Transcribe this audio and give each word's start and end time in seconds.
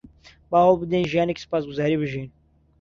با 0.49 0.57
هەوڵ 0.63 0.77
بدەین 0.81 1.09
ژیانێکی 1.11 1.41
سوپاسگوزاری 1.43 1.99
بژین. 2.01 2.27